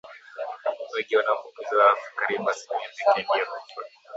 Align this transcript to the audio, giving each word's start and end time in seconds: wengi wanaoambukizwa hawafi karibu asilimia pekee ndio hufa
wengi 0.93 1.15
wanaoambukizwa 1.17 1.83
hawafi 1.83 2.15
karibu 2.15 2.49
asilimia 2.49 2.89
pekee 2.97 3.23
ndio 3.33 3.45
hufa 3.45 3.81